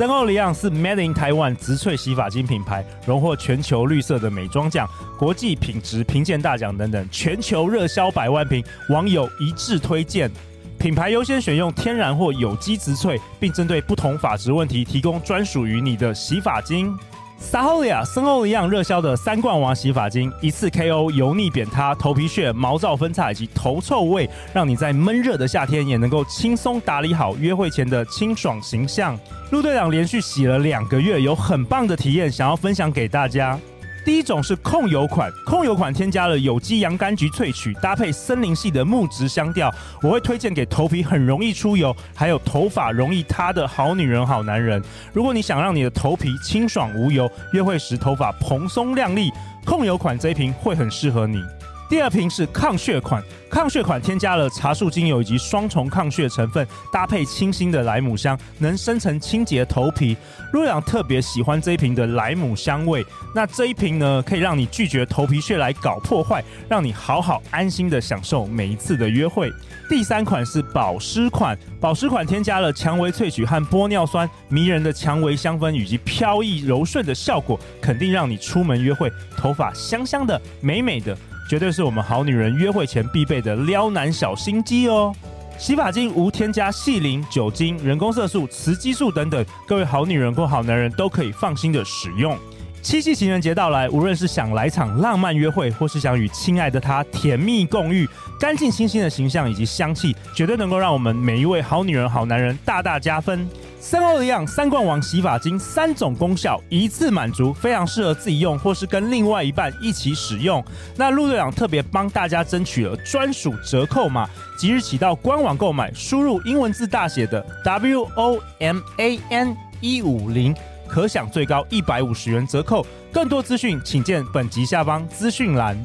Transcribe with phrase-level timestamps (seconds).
[0.00, 4.88] 森欧里昂是 Made in Taiwan 植萃洗发精品牌，荣获全球绿色的美妆奖、
[5.18, 10.30] 国际品质评鉴大奖等等，全球热销百万瓶，网友一致推荐。
[10.78, 16.98] 品牌优先选用天然或有机植萃，并针对不同发质问题提供专属于你的洗发精。
[17.40, 29.18] Saholia 森欧一样热销的三冠王洗发精，一次 KO 油腻扁塌、头皮屑、毛躁分叉以及头臭味，让你在闷热的夏天也能够轻松打理好约会前的清爽形象。
[29.50, 33.58] 陆队长连续洗了两个月，有很棒的体验，想要分享给大家。
[34.04, 39.72] 第一种是控油款，控油款添加了有机洋甘菊萃取，搭配森林系的木质香调，
[40.02, 44.82] 我会推荐给头皮很容易出油，还有头发容易塌的好女人、好男人。
[45.12, 49.30] 如果你想让你的头皮清爽无油，约会时头发蓬松亮丽，
[49.64, 51.42] 控油款这一瓶会很适合你。
[51.90, 60.16] 第二瓶是抗屑款，抗屑款添加了茶树精油以及双重抗屑成分，搭配清新的莱姆香，能深层清洁头皮。
[60.52, 63.04] 陆阳特别喜欢这一瓶的莱姆香味。
[63.34, 69.52] 那这一瓶呢，可以让你拒绝头皮屑来搞破坏，让你好好安心的享受每一次的约会。
[69.88, 81.18] 第三款是保湿款，保湿款添加了蔷薇萃取和玻尿酸，迷人的蔷薇香氛以及飘逸柔顺的效果，肯定让你出门约会头发香香的、美美的。
[81.50, 85.12] 绝对是我们好女人约会前必备的撩男小心机哦！
[85.58, 92.38] 洗发精无添加细磷、酒精、人工色素、雌激素等等，各位好女人或好男人都可以放心的使用。
[92.82, 103.46] 七夕情人节到来，无论是想来场浪漫约会，或是想与亲爱的他甜蜜共浴，干净清新的形象以及香气，绝对能够让我们每一位好女人、好男人大大加分。
[103.78, 110.62] 三欧黎漾三冠王洗发精，三种功效一次满足，非常适合自己用或是跟另外一半一起使用。
[110.96, 120.54] 那陆队长特别帮大家争取了专属折扣码，即日起到官网购买，输入英文字大写的 W O M A N 一五零，
[120.90, 122.84] 可享最高一百五十元折扣。
[123.12, 125.76] 更多资讯请见本集下方资讯栏。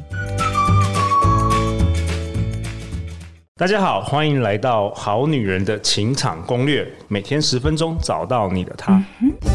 [3.57, 8.91] 大家好，欢迎来到《好女人的情场攻略》，每天十分钟，找到你的他。
[8.91, 9.54] 大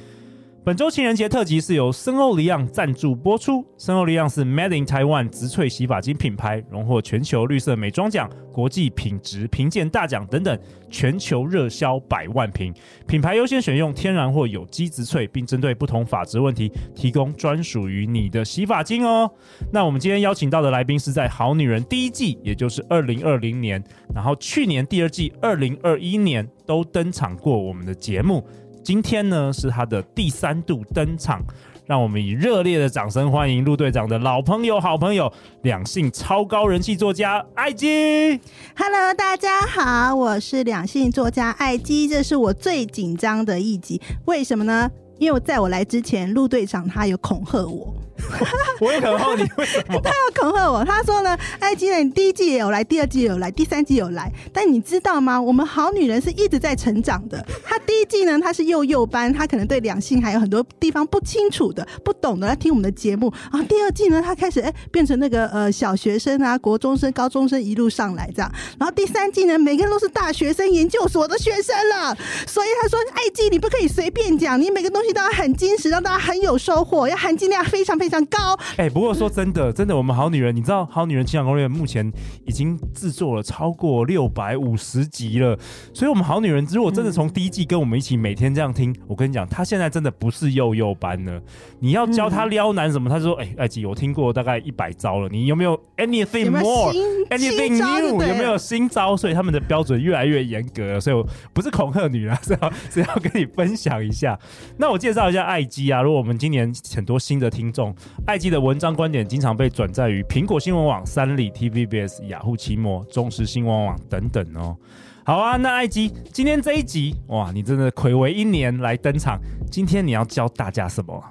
[0.63, 3.65] 本周情人节特辑是由森欧黎漾赞助播出。
[3.77, 10.55] 森欧黎漾是 Made in Taiwan 植萃洗发精品牌，荣获全球绿色美妆奖、国际品质评鉴大奖等等，
[10.87, 12.71] 全球热销百万瓶。
[13.07, 19.27] 品牌优先选用天然或有机植萃，并针对不同发质问题提供专属于你的洗发精哦。
[19.71, 23.83] 那我们今天邀请到的来宾是在《好女人》第一季，也就是二零二零年，
[24.13, 28.47] 然后去年第二季二零二一年都登场过我们的节目。
[28.83, 31.41] 今天呢是他的第三度登场，
[31.85, 35.31] 让我们以热烈的掌声欢迎陆队长的老朋友、好朋友，
[35.61, 38.39] 两性超高人气作家艾姬。
[38.75, 44.89] Hello，大家好，我是两性作家艾姬，这是我最紧张的一集，为什么呢？
[45.19, 47.93] 因为在我来之前，陆队长他有恐吓我。
[48.79, 49.99] 我也恐吓你，为什么？
[50.01, 55.41] 他要恐吓我，他说呢，艾姬呢，你第一季也有来，第二季也有来，第三季有来，但你知道吗？
[55.41, 57.45] 我们好女人是一直在成长的。
[57.63, 63.31] 他第一季呢，他是幼幼班，他可能对两性还有很多地方不清楚的、不懂的，来听我们的节目。
[63.51, 68.51] 然后第二季呢，他开始哎、变成那个呃小学生啊、国中生、高中生一路上来这样。
[68.79, 72.15] 然后第三季呢，每个人都是大学生、研究所的学生了。
[72.47, 78.10] 所以他说，艾姬你不可以随便讲，你每个东西都要很精实，让大家很有收获，要含金量非常非常。
[78.11, 82.11] 非常高哎、欸，不过说真的，真的，我们好女人，你知道，好女人情感攻略目前
[82.45, 85.57] 已经制作了超过六百五十集了，
[85.93, 91.41] 所以，我们好女人如果真的从第一季跟我们一起每天这样听，嗯、我跟你讲，她现在真的不是幼幼班了。
[91.79, 99.15] 你要教她撩男什么，她、嗯、说，哎、欸，艾姬，我听过大概一百招了，你有没有 anything more，anything new，有没有新招？
[99.15, 104.37] 所以他们的标准越来越严格了，所以我不是恐吓你啊， 是要是要跟你分享一下。
[104.77, 107.95] 那我介绍一下艾姬啊，如果我们今年很多新的听众。
[108.25, 114.75] 艾记的文章观点经常被转载于苹果新闻网、三立、TVBS、雅虎奇摩、中时新闻网等等哦。
[115.23, 119.39] 好啊，那艾姬今天这一集哇，你真的暌违一年来登场。
[119.69, 121.23] 今天你要教大家什么？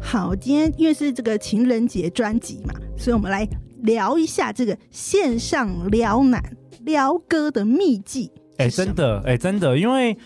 [0.00, 3.46] 好，今天因为是这个情人节专辑嘛，所以我们来
[3.82, 6.42] 聊一下这个线上撩男
[6.80, 8.30] 撩哥的秘技。
[8.56, 10.16] 哎、欸，真的，哎、欸，真的，因为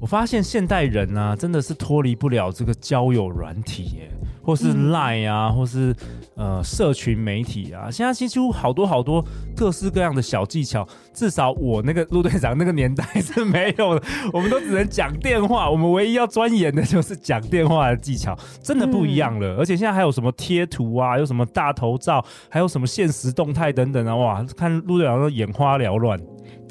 [0.00, 4.10] 我发现现代人啊，真的是脱离不了这个交友软体耶。
[4.42, 5.94] 或是 Line 啊，嗯、或是
[6.34, 9.24] 呃社群媒体啊，现在新出好多好多
[9.56, 10.86] 各式各样的小技巧。
[11.14, 14.02] 至少我那个陆队长那个年代是没有的，
[14.32, 15.70] 我们都只能讲电话。
[15.70, 19.54] 我们唯一要钻研的就是讲电话的技巧，真的不一样了。
[19.54, 26.18] 嗯、而且现在还有什么贴图啊，有什么大头照，还有什么现实动态等等啊，哇，看陆队长都眼花缭乱。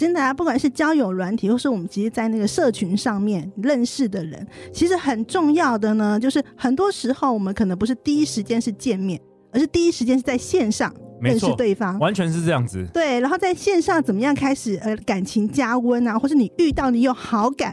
[0.01, 9.21] 真的啊，不管是交友软体，或是我们直接在那个社群上面认识的人，其实很重要的呢，就是很多时候我们可能不是第一时间是见面，
[9.51, 12.83] 而是第一时间是在线上认识对方，完全是这样子。
[12.91, 17.71] 对，然后在线上怎么样开始呃感情加温啊，或是你遇到你有好感，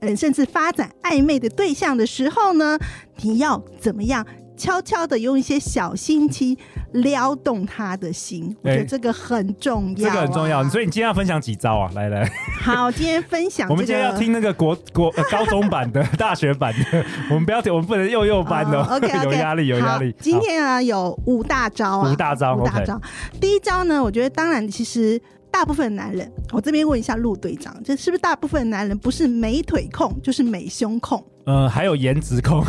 [0.00, 2.76] 嗯甚至发展暧昧的对象的时候呢，
[3.20, 4.26] 你要怎么样？
[4.54, 6.56] 悄悄的用一些小心机
[6.92, 10.62] 撩动他的心，我觉得这个很重要，啊欸，这个很重要。
[10.68, 11.90] 所以你今天要分享几招啊？
[11.94, 12.30] 来来，
[12.60, 13.72] 好，今天分享，这个。
[13.74, 20.14] 我们今天要听那个国国、呃、高中版的、 大学版的，我们不要听，我们不能幼幼班的，哦 okay, okay, 有压力，有压力。
[20.20, 23.00] 今天啊，有五大招啊，五大招，五大招。
[23.40, 25.20] 第一招呢，我觉得当然其实。
[25.52, 31.22] 大部分男人，我这边问一下陆队长，这是不是大部分男人不是美腿控就是美胸控？
[31.44, 32.64] 呃，还有颜值控，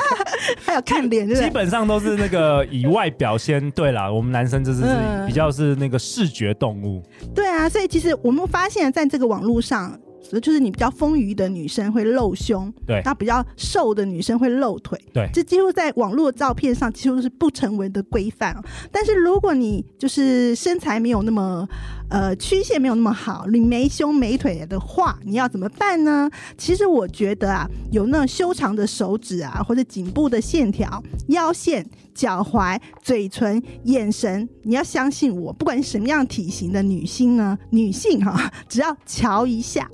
[0.64, 3.70] 还有看脸，基本上都是那个以外表先。
[3.70, 4.82] 对啦，我们男生就是
[5.26, 7.02] 比较是那个视觉动物。
[7.34, 9.98] 对啊，所以其实我们发现，在这个网络上。
[10.40, 18.56] 就是你比较丰腴的女生会露胸，对，那比较瘦的女生会露腿，对，这几乎在网络照片上几乎是不成文的规范。
[18.90, 21.66] 但是如果你就是身材没有那么
[22.10, 26.30] 呃曲线没有那么好，你没胸没腿的话，你要怎么办呢？
[26.56, 31.84] 其实我觉得啊，有那种修长的手指啊，或者颈部的线条、腰线、
[32.14, 39.88] 脚踝、嘴唇、眼神，你要相信我，不管什么样体型的女性呢，女性哈、啊，只要瞧一下。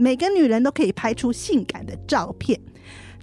[0.00, 2.58] 每个女人都可以拍出性感的照片，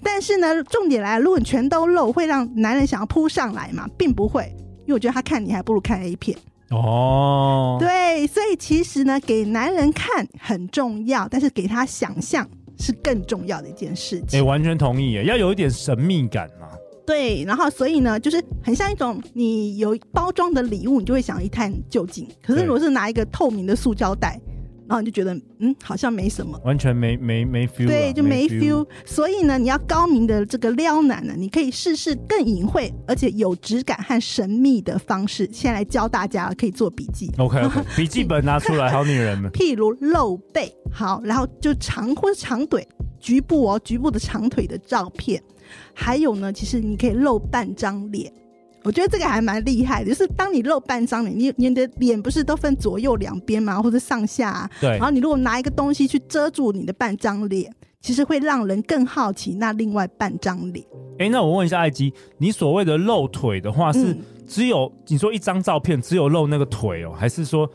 [0.03, 3.89] 但是呢，重点来了，如果你全都露，会让男人想要扑上来嘛？
[3.97, 6.37] 并不会，因为我觉得他看你还不如看 A 片
[6.69, 7.77] 哦。
[7.79, 12.47] 对，所以其实呢，给男人看很重要，但是给他想象
[12.77, 14.39] 是更重要的一件事情。
[14.39, 16.67] 哎、欸，完全同意耶，要有一点神秘感嘛。
[17.07, 22.27] 对，然后所以呢，就是很像一种你有包装的礼物，你就会想一探究竟。
[22.43, 24.39] 可是如果是拿一个透明的塑胶袋。
[24.87, 28.85] 然后你就觉得，嗯，好像没什么，完全没没没 feel，对，就没 feel。
[29.05, 35.49] 所以呢，你要高明的这个撩男呢，你可以试试更隐晦而且有质感和神秘的方式。
[35.51, 37.31] 先来教大家，可以做笔记。
[37.37, 39.51] OK，, okay 笔记本拿出来，好女人们。
[39.53, 42.87] 譬如露背，好，然后就长或者长腿，
[43.19, 45.41] 局部哦，局部的长腿的照片。
[45.93, 48.31] 还有呢，其实你可以露半张脸。
[48.87, 53.81] 我觉得这个还蛮厉害的，就是当你露半张脸，你你的脸不是都分左右两边吗？
[53.81, 54.71] 或者上下啊？
[54.79, 54.91] 对。
[54.91, 57.69] 然后你如果拿一个东西去遮住你的半张脸，
[57.99, 60.85] 其实会让人更好奇那另外半张脸。
[61.19, 64.15] 哎，那我问一下艾姬，你所谓的露腿的话，是
[64.47, 67.69] 只有、嗯、你说一张照片只有露那个腿哦，还是说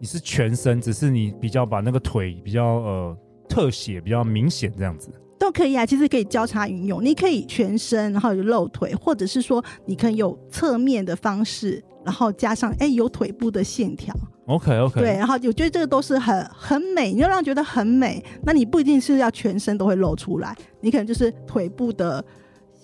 [0.00, 3.16] 你是全身，只是你比较把那个腿比较呃
[3.48, 5.10] 特写比较明显这样子？
[5.46, 7.04] 都可以啊，其实可以交叉运用。
[7.04, 14.12] 你可以全身，然后有露腿，或者是说你可以有侧面的方式，然后加上哎有腿部的线条。
[14.46, 15.00] OK OK。
[15.00, 18.20] 对，然后我觉得这个都是很很美，你要让觉得很美。
[18.42, 22.24] 那你不一定是要全身都会露出来，你可能就是腿部的。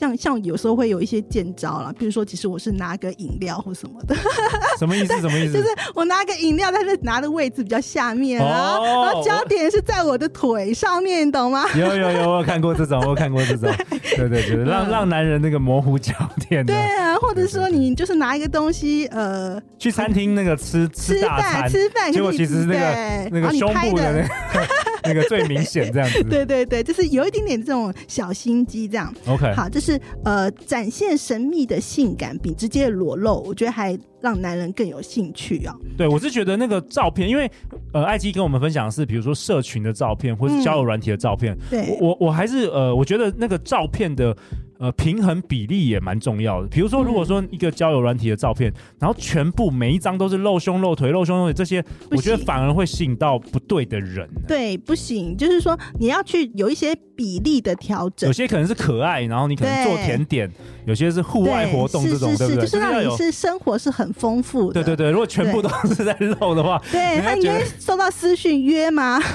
[0.03, 4.17] 像像有时候会有一些见招啦，比如说，其实我是拿个饮料或什么的，
[4.77, 5.15] 什么意思？
[5.23, 5.53] 什么意思？
[5.53, 11.65] 就是我拿个饮料，但是拿的位置比较下面啊，哦、然后焦点是在我的腿上面，懂吗？
[11.79, 13.73] 有有有，我有看过这种，我有看过这种，
[14.17, 16.13] 对对对，让让男人那个模糊焦
[16.49, 16.67] 点。
[16.67, 24.82] 对啊，或者说你就是拿一个东西，呃，去餐厅那个吃吃大餐，吃饭，结果其实是那个那个胸部的那个。
[25.05, 29.13] 那个最明显这样子，对对对，就是有一点点这种小心机这样。
[29.27, 35.75] OK，好，就是呃，展现神秘的性感比直接裸露，我觉得还让男人更有兴趣哦。
[35.97, 37.51] 对，我是觉得那个照片，因为
[37.93, 41.55] 呃，艾姬跟我们分享的是，比如说社群的照片，或是交友软体的照片。
[41.55, 44.37] 嗯、对，我我还是呃，我觉得那个照片的。
[44.83, 46.67] 呃，平衡比例也蛮重要的。
[46.67, 54.29] 比如说，如果说一个交友软体的照片，嗯、然后全部每一张都是露胸露腿、露胸露腿这些，我觉得反而会吸引到不对的人。
[54.49, 58.27] 对，不行，就是说你要去有一些比例的调整。
[58.27, 60.49] 有些可能是可爱，然后你可能做甜点；
[60.85, 62.63] 有些是户外活动这种，对，不对？
[62.63, 64.83] 就是让你是生活是很丰富的。
[64.83, 69.21] 对对对，如果全部都是在露的话，对，那你会收到私讯约吗？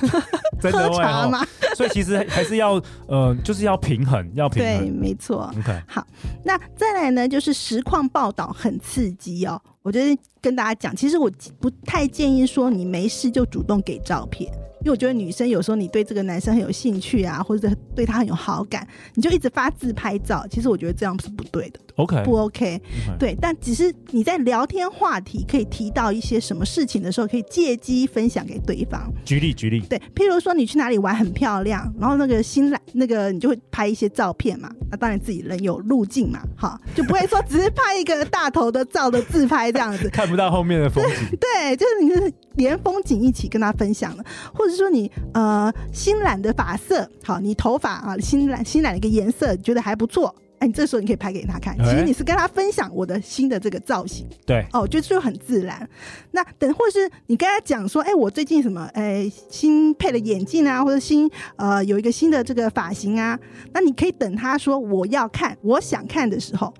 [0.60, 1.46] 喝茶吗？
[1.75, 4.80] 所以其实还是要呃，就是要平衡，要平衡。
[4.80, 5.37] 对，没错。
[5.46, 6.06] OK，好，
[6.44, 9.62] 那再来呢，就是实况报道很刺激哦。
[9.82, 14.51] 我觉得跟大家讲，其实我不太建议说你没事就主动给照片。
[14.82, 21.79] 因为我觉得女生有时候你对这个男生很有兴趣啊，或者对他很有好感，你就一直发自拍照，其实我觉得这样是不对的。
[21.98, 22.82] OK，不 OK？
[23.20, 29.12] 对，但只是你在聊天话题可以提到一些什么事情的时候，可以借机分享给对方。
[29.25, 41.38] 举例举例，对，譬如说你去哪里玩很漂亮，然后那个新来那个你就会拍一些照片嘛，那当然自己人有路径嘛，好，就不会说只是拍一个大头的照的自拍这样子， 看不到后面的风景。
[41.42, 44.24] 对，就是你是连风景一起跟他分享了，
[44.54, 50.34] 或者说你呃新染的发色，好，你头发啊新染新染的一个颜色觉得还不错。
[50.60, 55.88] 哎，你这时候你可以拍给他看，其实你是跟他分享我的新的这个造型，对，哦，就就很自然。
[56.32, 63.40] 那等或是你跟他讲说，哎，我最近什么，哎，新配了眼镜啊，或者新呃有一个新的这个发型啊，
[63.74, 66.74] 那你可以等他说我要看，我想看的时候。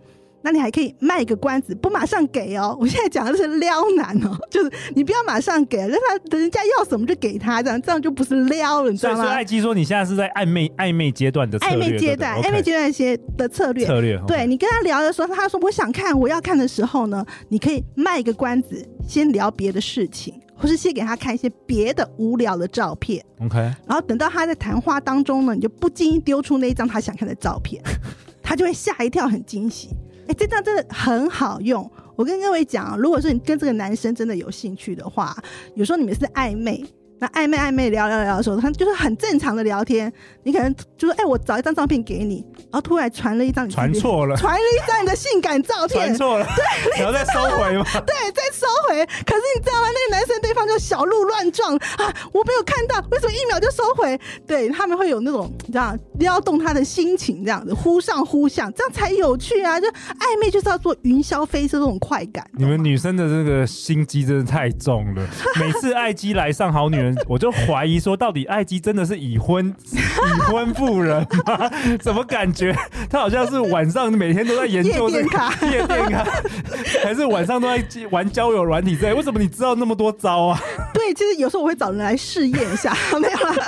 [0.48, 2.74] 那你还可以卖个关子，不马上给哦。
[2.80, 9.18] 我现在讲的是撩男哦， 就是你不要马上给，让他等人家要什么就给他，这样这样就不是撩了，你知道吗？
[9.18, 14.18] 所以说，艾姬说你现在是在暧昧暧昧阶段的暧昧阶段，暧昧阶段一些的策略策略。
[14.26, 23.22] 对，你跟他聊的时候，他说我想看，我要看的时候呢，你可以卖个关子，先聊别的事情，或是先给他看一些别的无聊的照片。
[23.42, 27.84] OK，然后等到他在谈话当中呢，你就不经意丢出那一张他想看的照片，
[28.42, 29.90] 他就会吓一跳，很惊喜。
[30.28, 31.90] 哎，这张真的很好用。
[32.16, 35.36] 我跟各位讲，如果说你跟这个男生真的有兴趣的话，
[35.76, 36.84] 有时候你们是暧昧。
[37.20, 40.12] 那暧昧暧昧聊聊聊的时候，他就是很正常的聊天。
[40.44, 46.46] 你可能就是：“哎、欸，我找一张照片给你。”然后突然传了一张，传错了，传了一张你的性感照片，传错了。
[46.46, 47.84] 对，然后再收回吗？
[48.06, 49.06] 对，再收回。
[49.26, 49.88] 可是你知道吗？
[49.88, 52.14] 那个男生对方就小鹿乱撞啊！
[52.32, 54.20] 我没有看到，为什么一秒就收回？
[54.46, 59.80] 对，他们会有那种你知道撩动他的心情，这样子忽上忽下，这样才有趣啊！
[59.80, 62.48] 就暧昧就是要做云霄飞车这种快感。
[62.54, 65.28] 你们女生的这个心机真的太重了。
[65.60, 67.07] 每次爱机来上好女人。
[67.28, 71.70] 我就怀疑说，到底艾姬真的是已婚已婚妇人吗？
[72.02, 72.76] 怎么感觉
[73.10, 76.26] 她好像是晚上每天都在研究这个夜店卡，夜店卡
[77.04, 79.14] 还是晚上都在玩交友软体之类？
[79.14, 80.60] 为什么你知道那么多招啊？
[80.94, 83.68] 对，其实有时候我会找人来试验一下， 没有啦。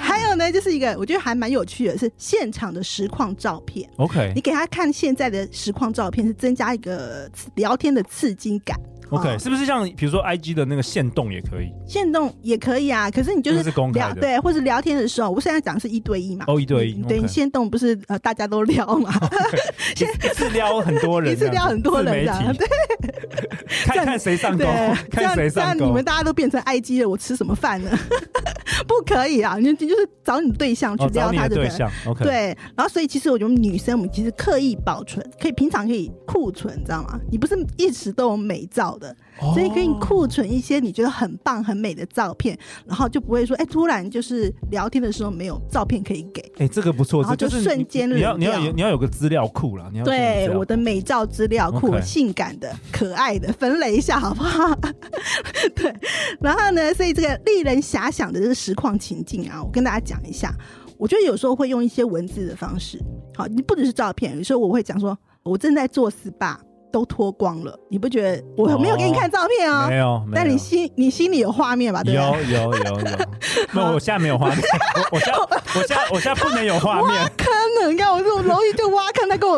[0.00, 3.88] 还有呢，就是一个我觉得还蛮有趣的，是现场的实况照片。
[3.96, 8.78] OK，你给他看现在的实况照片，是增加一个聊天的刺激感。
[9.10, 11.70] OK，是不是像比如说 IG 的那个限动也可以？
[11.86, 13.62] 限动也可以啊，可是你就是
[13.92, 16.44] 聊是对，或者聊天的时候，我现在讲的是一对一嘛。
[16.48, 17.02] 哦，一对一。
[17.02, 19.12] 对，限动不是呃大家都撩嘛？
[19.98, 22.54] 一次撩很多人，一次撩很多人这样。
[22.56, 22.66] 对，
[23.86, 24.64] 看看谁上钩，
[25.10, 25.84] 看谁上钩。
[25.86, 27.90] 你们大家都变成 IG 了，我吃什么饭呢？
[28.86, 29.56] 不可以啊！
[29.58, 31.90] 你你就是找你对象去撩他的对象。
[32.06, 32.24] OK。
[32.24, 37.18] 对，然后所以其实我觉得女生我们其实刻意保存，可以平常可以库存，你知道吗？
[37.30, 38.96] 你不是一直都有美照。
[39.00, 39.16] 的，
[39.54, 46.40] 所以可以库存一些你觉得很棒、很美的照片，然后就不会说，哎，突然就是聊天的时候没有照片可以给。
[46.58, 54.78] 哎，这个不错，然后就瞬间你要你要有你要有个资料库了，你要对我的美照资料库，性感的、可爱的，分类一下好不好？
[55.74, 55.92] 对，
[56.40, 60.54] 然后呢，所以这个令人遐想的这个实况情境啊，我跟大家讲一下。
[60.98, 63.02] 我觉得有时候会用一些文字的方式，
[63.34, 66.58] 好，你不只是照片，有时候我会讲说，我正在做 SPA。
[66.92, 69.86] 都脱光了，你不觉得我没有给你看照片哦？
[69.88, 72.02] 没有，但你心你心里有画面吧？
[72.02, 72.52] 对不对？
[72.52, 73.18] 有有有有，
[73.72, 74.58] 那 我现在没有画面，
[75.12, 77.06] 我现在我现在我现在不能有画面。
[77.06, 77.46] 挖坑
[77.82, 77.99] 了，你看我这么容易就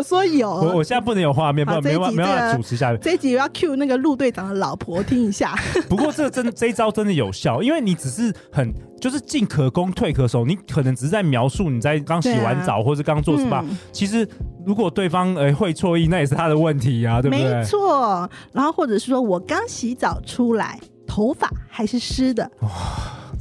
[0.03, 0.51] 说有。
[0.51, 2.99] 我我现在不能有画面，不然没办没办法主持下去。
[3.03, 5.55] 这一集要 cue 那个陆队长的老婆听一下。
[5.89, 14.29] 不过这真这一招真的有效，因为你只是很就是进可攻退可守，你可能只是在描述你在刚洗完澡或者刚做 SPA，其实。
[14.65, 17.53] 如果对方诶会错意，那也是他的问题呀，对不对？
[17.53, 18.31] 没错。
[18.53, 22.49] 然后或者是说我刚洗澡出来，头发还是湿的。
[22.61, 22.71] 哇，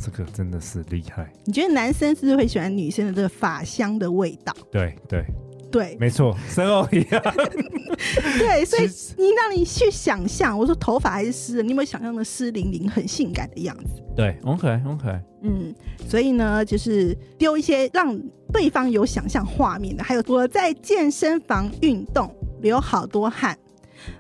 [0.04, 1.32] 这个真的是厉害。
[1.46, 4.52] 你觉得男生是不是会喜欢女生的这个发香的味道？
[4.72, 5.24] 对对。
[5.72, 7.22] 对，没错，生肉一样。
[8.38, 8.84] 对，所以
[9.18, 14.02] 你让你去想象，我说头发还是湿的，你有没有想象的湿淋淋、很性感的样子？
[14.16, 15.20] 对，OK OK。
[15.44, 15.74] 嗯，
[16.08, 18.20] 所以呢，就是丢一些让
[18.52, 23.58] 对方有想象画面的，还有我在健身房运动，流好多汗。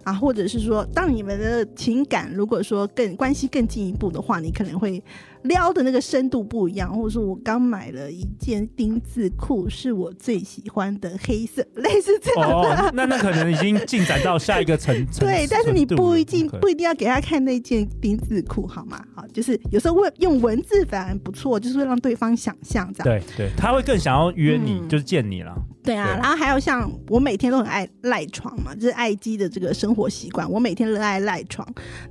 [0.04, 5.04] 啊，或者是说，当你们的情感如果说更关系更进一步的话，你可能会
[5.44, 6.94] 撩的那个深度不一样。
[6.94, 12.56] 或者说我刚买了一件丁字裤，是我最喜欢的黑色， 类似这样的。
[12.56, 15.22] 哦、那那可能已经进展到下一个层次。
[15.26, 19.02] 对，但是你不一定不一定要给他看那件丁字裤，好吗？
[19.16, 23.20] 好，就是有时候问用文字反而不错，就是会让对方想象这样。
[23.20, 25.56] 对对，他会更想要约你，嗯、就是见你了。
[25.82, 29.62] 对啊，对，然后还有像我每天都很爱赖床嘛，就是爱机的这个。
[29.62, 31.64] 个生活习惯，我每天热爱赖床。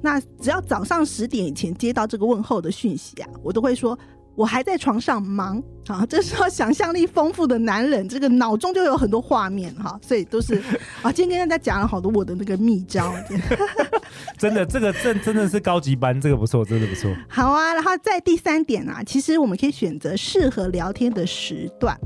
[0.02, 3.98] 那只要早上十点以前接到这个问候的讯息啊，我都会说。
[4.36, 10.54] 我还在床上忙，啊，这时候想象力丰富的男人，这个脑中就有很多画面哈，所以都是
[11.02, 13.12] 啊，今天跟大家讲了好多我的那个秘招，
[14.38, 17.14] 真的，这个真真的是高级班，这个不错，真的不错。
[17.28, 21.98] 好啊，然后在第三点啊，其实我们可以选择适合聊天的时段。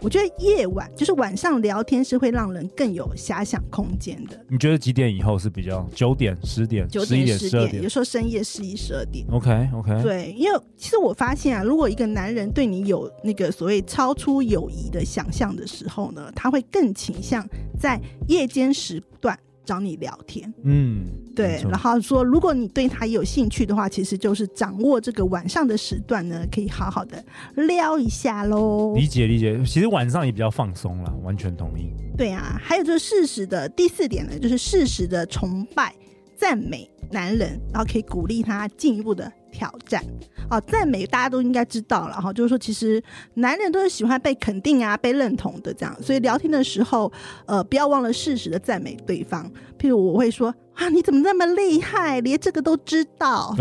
[0.00, 4.38] 我觉得夜晚就是晚上聊天是会让人更有遐想空间的。
[4.48, 5.88] 你觉得几点以后是比较？
[5.94, 9.26] 九点、十点、十一点、十二点，有时候深夜十一、十二点。
[9.30, 10.02] OK OK。
[10.02, 17.46] 对，因为其实我发现啊，如果一个男人对你有那个所谓超出友谊的想象的时候呢，他会更倾向
[17.78, 19.38] 在夜间时段。
[19.66, 21.04] 找你聊天，嗯，
[21.34, 27.22] 对，然后说，如果你对他有兴趣的话，其实就是掌握这个晚上的时段呢，可以好好的
[27.54, 28.94] 撩一下喽。
[28.94, 31.90] 理解理解，其实晚上也比较放松了，完全同意。
[32.16, 35.92] 对啊，还有就是适时的第四点呢，就是适时的崇拜、
[36.36, 40.02] 赞美男人，然后可以鼓励他进一步的挑战。
[40.48, 43.02] 啊，赞美大家都应该知道了哈，就是说其实
[43.34, 47.10] 男人都是喜欢被肯定啊、被认同的这样，所以聊天的时候，
[47.46, 49.50] 呃，不要忘了适时的赞美对方。
[49.76, 53.56] 譬如我会说啊，你怎么那么厉害，连这个都知道？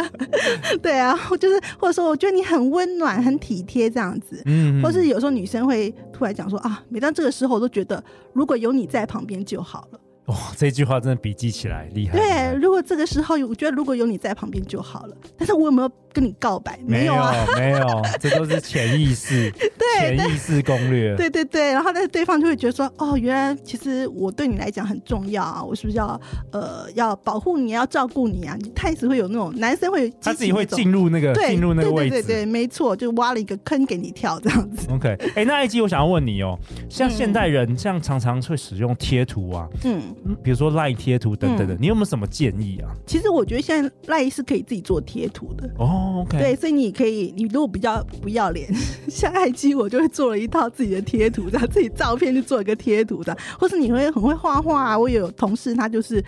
[0.80, 4.40] 对啊，就是或者说我觉得你很温暖、很体贴这样子。
[4.46, 8.02] 嗯，或是有时候女生会突然讲说啊，每当这个时候，我都觉得
[8.32, 10.00] 如果有你在旁边就好了。
[10.26, 12.18] 哇、哦，这句话真的笔记起来厉害。
[12.18, 15.16] 对，如果这个时候我觉得如果有你在旁边就好了。
[15.36, 16.78] 但是我有没有跟你告白？
[16.86, 21.14] 没有啊，没有， 这都是潜意识，对，潜意识攻略。
[21.14, 26.18] 对对对，然后但是对方就会觉得说，哦，原来其实我对你来讲很重要啊，我是不是要
[26.52, 28.56] 呃要保护你，要照顾你啊？
[28.58, 34.88] 你开始会有那种男生会他自己会进入那个进入那个位置，对对没错，就挖了一个坑给你跳这样子。
[34.90, 36.58] OK，哎、欸， 那一集，我想要问你哦，
[36.88, 40.00] 像现代人、这样常常会使用贴图啊，嗯。
[40.42, 42.88] 比如说赖贴图等等的，嗯，你有没有什么建议啊？
[43.06, 46.05] 其实我觉得现在赖是可以自己做贴图的哦。
[46.06, 48.72] OK，对，所以你可以，你如果比较不要脸，
[49.08, 54.98] 像爱机，我就会做了一套自己的贴图，然后自己照片就做一个贴图的，或是你会很会画画啊。
[54.98, 56.22] 我有同事他就是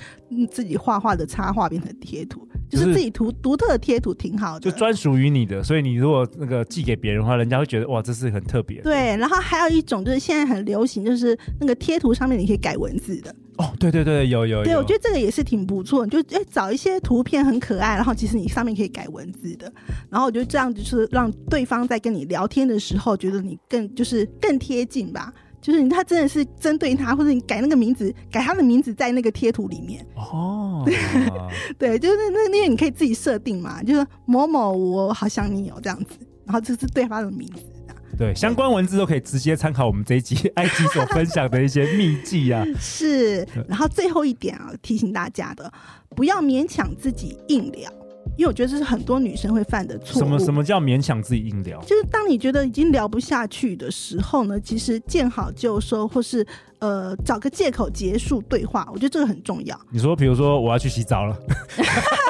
[0.51, 5.63] 自己画画的插画变成贴图，就是自己图独特的贴图挺好的，就专属于你的。
[5.63, 8.81] 所以你如果那个寄给别人的话，人家会觉得哇，这是很特别。
[8.83, 13.35] 对，然后还有一种就是现在很流行，就是那个贴图上面你可以改文字的。
[13.57, 14.65] 哦，对对对，有有有。
[14.65, 16.05] 对，我觉得这个也是挺不错。
[16.05, 19.73] 你就哎，找一些图片很可爱，然后其实你上面可以改文字的。
[20.09, 25.33] 然后我觉得这样就是让对方在跟你聊天的时候，觉得你更就是更贴近吧。
[25.61, 30.05] 就是你他真的是针对他，或者你改那个名字，改他的名字在那个贴图里面。
[30.15, 30.97] 哦， 对，
[31.79, 37.63] 对，就是那那个你可以自己设定嘛，就是某某我好想你哦这样子，然后这是对方的名字。
[38.17, 42.65] 对，相关文字都可以直接参考我们这一集 埃及所分享的一些秘籍啊。
[42.81, 45.73] 是，然后最后一点啊，提醒大家的，
[46.17, 47.89] 不要勉强自己硬聊，
[48.37, 50.25] 因为我觉得这是很多女生会犯的错误。
[50.25, 51.81] 什么什么叫勉强自己硬聊？
[51.83, 56.47] 就是当你觉得已经聊不下去的时候呢，其实见好就收，或是
[56.79, 59.79] 呃找个借口结束对话，我觉得这个很重要。
[59.91, 61.37] 你说，比如说我要去洗澡了。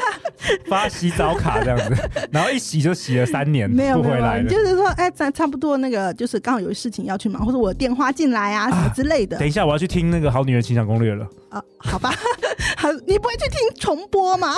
[0.69, 4.49] 发洗澡卡这样子， 然后一洗就洗了三年，没有不回来了。
[4.49, 9.39] 就是说，哎，咱差不多那个，就是刚好有事情要去忙，或者我电话进来啊，啊什么之类的。
[9.39, 11.27] 等一下，我要去听那个《好女人情场攻略》了。
[11.51, 12.13] 啊，好吧，
[12.77, 14.55] 好，你不会去听重播吗？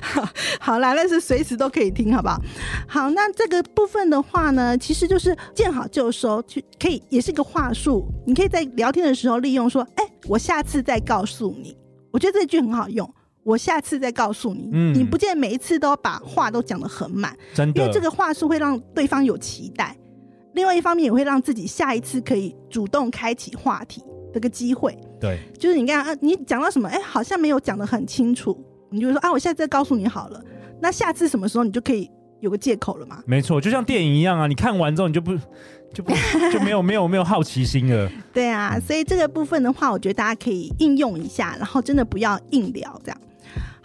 [0.00, 0.28] 好，
[0.60, 2.40] 好啦，那是随时都可以听，好不好？
[2.88, 8.06] 好，那这个部分的话呢，其实就是见好就收，去可以也是一个话术。
[8.26, 11.76] 你可以在聊天的时候利用说，哎，我下次再告诉你。
[12.10, 13.12] 我觉得这句很好用。
[13.44, 19.96] 我下次再告诉你，嗯，你不见得每一次都要把话都讲得很满，真的，因为这个话术会让对方有期待。
[20.54, 24.02] 另外一方面，也会让自己下一次可以主动开启话题
[24.32, 24.96] 这个机会。
[25.20, 28.58] 对，就是你看啊，你讲到什么，哎，好像没有讲得很清楚，
[28.90, 30.40] 你就说啊，我下次再告诉你好了。
[30.80, 33.22] 那下次什么时候你就可以有个借口了嘛？
[33.26, 35.36] 没错，就像电影一样啊，你看完之后你就不
[35.92, 36.12] 就不
[36.52, 38.10] 就没有没有没有好奇心了。
[38.32, 43.20] 对啊，所以这个部分的话，我觉得大家可以应用一下，然后真的不要硬聊这样。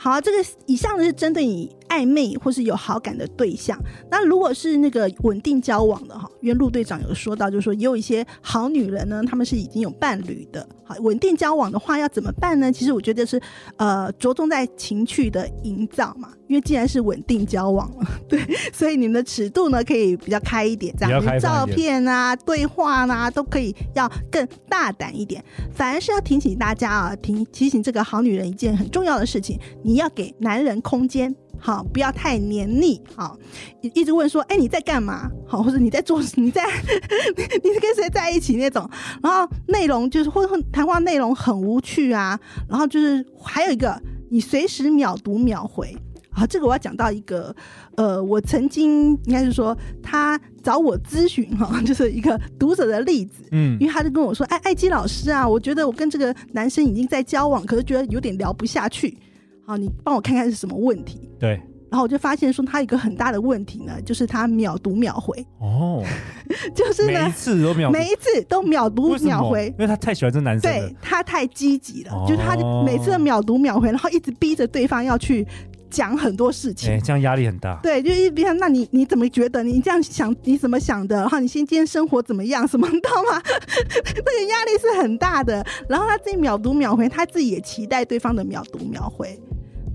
[0.01, 3.78] 好，这个以上的是针对你暧昧或是有好感的对象。
[4.10, 10.67] 那如果是那个稳定交往的哈，因为陆队长有说到，就是说也有一些好女人呢，他们是已经有伴侣的。
[10.84, 12.71] 好，稳定交往的话要怎么办呢？
[12.71, 13.39] 其实我觉得是
[13.78, 16.30] 呃，着重在情趣的营造嘛。
[16.47, 25.43] 因为既然是稳定交往了， 对，所以你们的尺度呢可以比较开一点，这样照片啊、对话啊都可以要更大胆一点。
[25.71, 31.36] 反而是要提醒大家啊，提提醒这个好女人一件很重要的事情，你要给男人空间。
[31.60, 33.38] 好，不要太黏腻，好，
[33.82, 35.30] 一直问说，哎，你在干嘛？
[35.45, 36.65] 好，或者你在做， 你在，
[37.63, 38.89] 你是跟谁在一起那种？
[39.22, 45.95] 然后内容就是或者谈话内容很无趣啊，然后就是还有一个，你随时秒读秒回。
[46.32, 47.54] 好，这个我要讲到一个，
[47.95, 59.17] 呃，我曾经应该是说他找我咨询哈， 就是一个读者的例子，嗯，因为他就跟我说，哎，艾基老师啊，我觉得我跟这个男生已经在交往，可是觉得有点聊不下去，
[59.69, 61.29] 好，你帮我看看是什么问题？
[61.39, 61.49] 对，
[61.91, 66.03] 然后我就发现说他有一个很大的问题呢，就是他秒读秒回，哦，
[66.73, 75.45] 就是呢，每一次都秒，每一次都秒读秒回，因为他太喜欢这男生，对，他太积极了，哦，就是他每次都秒读秒回，然后一直逼着对方要去。
[75.91, 77.79] 讲很多事情，欸、这样压力很大。
[77.82, 79.63] 对，就一边，那你你怎么觉得？
[79.63, 81.15] 你这样想，你怎么想的？
[81.15, 82.67] 然后你今天生活怎么样？
[82.67, 83.41] 什么，你知道吗？
[84.17, 85.65] 那个压力是很大的。
[85.89, 89.36] 然后他自己秒读秒回，他自己也期待对方的秒读秒回。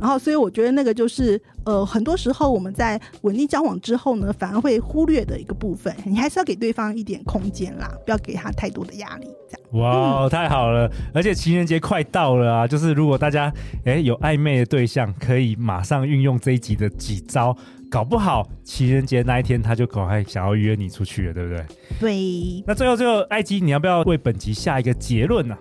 [0.04, 5.96] 然后，所以我觉得那个就是，呃，很多时候我们在稳定交往之后呢，反而会忽略的一个部分。
[6.04, 9.26] 你还是要给对方一点空间啦，不要给他太多的压力。
[9.48, 9.82] 这样。
[9.82, 10.92] 哇，太好了！
[11.14, 13.50] 而且情人节快到了啊，就是如果大家
[13.86, 17.56] 哎有暧昧的对象，可以马上运用这一集的几招，
[17.90, 21.64] 搞不好情人节那一天他就赶快想要约你出去了，对不对？
[21.98, 22.64] 对。
[22.66, 25.58] 那最后最后，艾姬，你要不要为本集下一个结论呢、啊？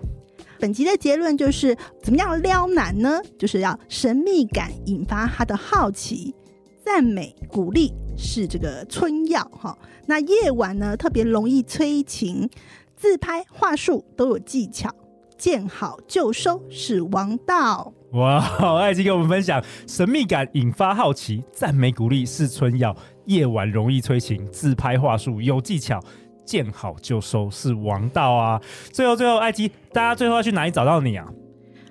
[0.64, 3.20] 本集的结论就是，怎么样撩男呢？
[3.38, 6.34] 就是要神秘感引发他的好奇，
[6.82, 9.76] 赞美鼓励是这个春药哈。
[10.06, 12.48] 那夜晚呢，特别容易催情，
[12.96, 14.90] 自拍话术都有技巧，
[15.36, 17.92] 见好就收是王道。
[18.12, 18.38] 哇，
[18.78, 22.96] 艾姬跟我们分享，神秘感引发好奇，赞美鼓励是春药，
[23.26, 26.02] 夜晚容易催情，自拍话术有技巧。
[26.44, 28.60] 见好就收是王道啊！
[28.92, 31.26] 最后最后，艾姬，大家最后要去哪里找到你啊？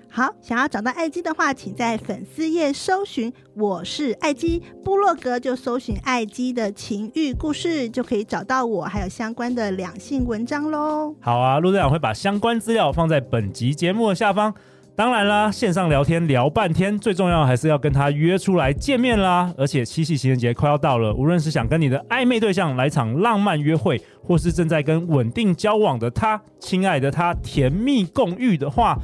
[0.08, 11.12] 好，想要找到艾姬的话，请在粉丝页搜寻“我是艾姬”，部落格就搜寻艾姬的情欲故事，就可以找到我，还有相关的两性文章喽。
[11.20, 14.54] 好啊，陆队长会把相关资料放在本集节目的下方。
[14.96, 19.52] 当然啦，线上聊天聊半天，最重要还是要跟他约出来见面啦。
[19.58, 28.96] 而且七夕情人节快要到了，无论是想跟你的暧昧对象来场浪漫约会，或是正在跟稳定交往的他，亲爱的他，甜蜜共浴的话。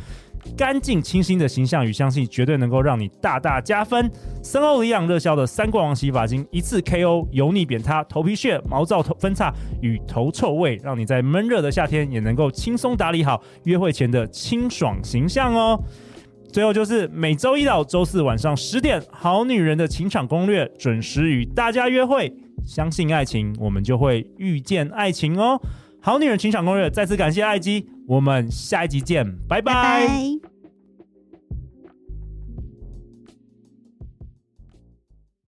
[0.57, 4.11] 干净清新的形象与香气，绝对能够让你大大加分。
[4.43, 15.79] 森欧里昂热销的三冠王洗发精，一次 KO 油腻扁塌、头皮屑、毛躁头分叉与头臭味，让你在闷热的夏天也能够轻松打理好约会前的清爽形象哦。
[16.53, 22.33] 最后就是每周一到周四晚上十点，《好女人的情场攻略》准时与大家约会。
[22.67, 25.61] 相信爱情，我们就会遇见爱情哦。
[26.01, 30.50] 好女人情场攻略，再次感谢爱姬，我们下一集见，拜拜。